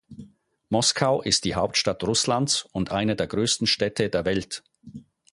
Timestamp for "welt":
4.25-4.63